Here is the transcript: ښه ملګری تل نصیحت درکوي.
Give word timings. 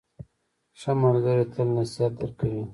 ښه 0.79 0.91
ملګری 1.01 1.45
تل 1.53 1.67
نصیحت 1.77 2.13
درکوي. 2.21 2.63